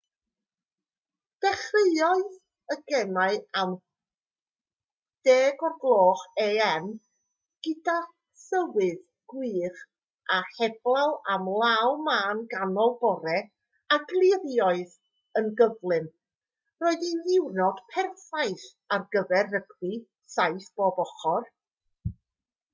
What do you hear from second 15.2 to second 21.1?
yn gyflym roedd hi'n ddiwrnod perffaith ar gyfer rygbi 7 pob